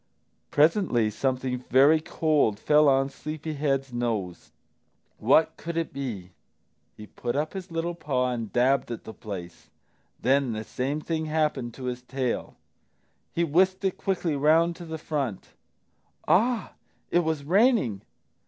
[0.49, 4.51] Presently something very cold fell on Sleepy head's nose.
[5.19, 6.31] What could it be?
[6.97, 9.69] He put up his little paw and dabbed at the place.
[10.19, 12.55] Then the same thing happened to his tail.
[13.35, 15.49] He whisked it quickly round to the front.
[16.27, 16.73] Ah,
[17.11, 18.01] it was raining!